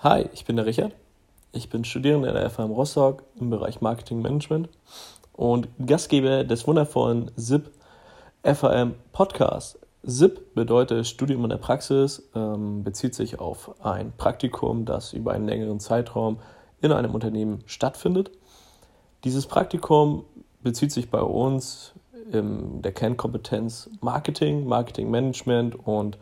[0.00, 0.92] Hi, ich bin der Richard.
[1.52, 4.68] Ich bin Studierender der FAM Rostock im Bereich Marketing Management
[5.32, 7.70] und Gastgeber des wundervollen SIP
[8.44, 9.78] FAM Podcast.
[10.02, 15.48] SIP bedeutet Studium in der Praxis, ähm, bezieht sich auf ein Praktikum, das über einen
[15.48, 16.40] längeren Zeitraum
[16.82, 18.30] in einem Unternehmen stattfindet.
[19.24, 20.26] Dieses Praktikum
[20.62, 21.94] bezieht sich bei uns
[22.30, 26.18] in der Kernkompetenz Marketing, Marketing Management und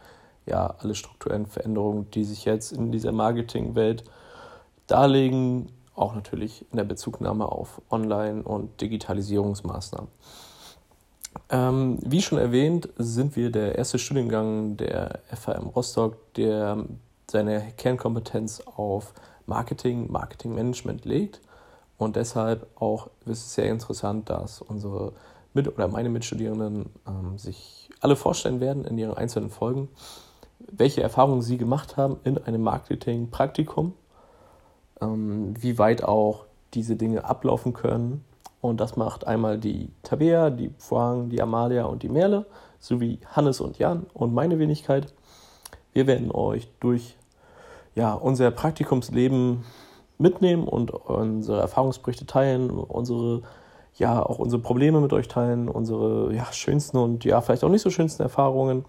[0.46, 4.04] ja, alle strukturellen Veränderungen, die sich jetzt in dieser Marketingwelt
[4.86, 10.08] darlegen, auch natürlich in der Bezugnahme auf Online- und Digitalisierungsmaßnahmen.
[11.50, 16.84] Ähm, wie schon erwähnt, sind wir der erste Studiengang der FAM Rostock, der
[17.30, 19.14] seine Kernkompetenz auf
[19.46, 21.40] Marketing, Marketingmanagement legt.
[21.96, 25.12] Und deshalb auch ist es sehr interessant, dass unsere
[25.52, 29.88] mit oder meine Mitstudierenden ähm, sich alle vorstellen werden in ihren einzelnen Folgen
[30.58, 33.92] welche Erfahrungen Sie gemacht haben in einem Marketing-Praktikum,
[35.00, 38.24] ähm, wie weit auch diese Dinge ablaufen können.
[38.60, 42.46] Und das macht einmal die Tabea, die Phuang, die Amalia und die Merle,
[42.78, 45.12] sowie Hannes und Jan und meine Wenigkeit.
[45.92, 47.16] Wir werden euch durch
[47.94, 49.64] ja, unser Praktikumsleben
[50.18, 53.42] mitnehmen und unsere Erfahrungsberichte teilen, unsere
[53.96, 57.82] ja auch unsere Probleme mit euch teilen, unsere ja, schönsten und ja vielleicht auch nicht
[57.82, 58.84] so schönsten Erfahrungen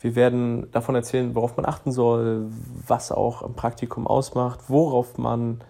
[0.00, 2.46] wir werden davon erzählen, worauf man achten soll,
[2.86, 5.60] was auch im Praktikum ausmacht, worauf man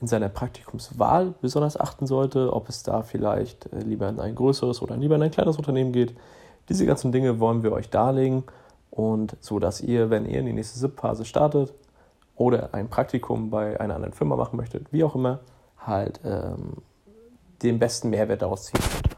[0.00, 4.82] in seiner Praktikumswahl besonders achten sollte, ob es da vielleicht äh, lieber in ein größeres
[4.82, 6.14] oder lieber in ein kleines Unternehmen geht.
[6.68, 8.44] Diese ganzen Dinge wollen wir euch darlegen
[8.90, 11.72] und so, dass ihr, wenn ihr in die nächste SIP-Phase startet
[12.36, 15.40] oder ein Praktikum bei einer anderen Firma machen möchtet, wie auch immer,
[15.78, 16.82] halt ähm,
[17.62, 19.13] den besten Mehrwert daraus ziehen könnt.